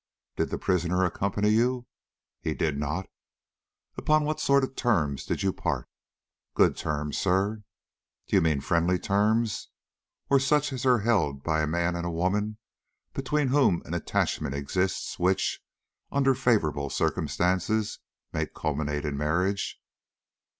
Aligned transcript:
"Did 0.35 0.49
the 0.49 0.57
prisoner 0.57 1.05
accompany 1.05 1.49
you?" 1.49 1.85
"He 2.39 2.55
did 2.55 2.75
not." 2.75 3.05
"Upon 3.97 4.23
what 4.25 4.39
sort 4.39 4.63
of 4.63 4.75
terms 4.75 5.27
did 5.27 5.43
you 5.43 5.53
part?" 5.53 5.87
"Good 6.55 6.75
terms, 6.75 7.19
sir." 7.19 7.61
"Do 8.27 8.35
you 8.35 8.41
mean 8.41 8.61
friendly 8.61 8.97
terms, 8.97 9.69
or 10.27 10.39
such 10.39 10.73
as 10.73 10.87
are 10.87 11.01
held 11.01 11.43
by 11.43 11.61
a 11.61 11.67
man 11.67 11.95
and 11.95 12.07
a 12.07 12.09
woman 12.09 12.57
between 13.13 13.49
whom 13.49 13.83
an 13.85 13.93
attachment 13.93 14.55
exists 14.55 15.19
which, 15.19 15.61
under 16.11 16.33
favorable 16.33 16.89
circumstances, 16.89 17.99
may 18.33 18.47
culminate 18.47 19.05
in 19.05 19.15
marriage?" 19.17 19.79